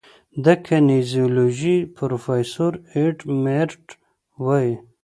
د 0.43 0.45
کینیزیولوژي 0.65 1.77
پروفیسور 1.95 2.71
ایډ 2.93 3.17
میرټ 3.43 3.85
وايي 4.43 4.73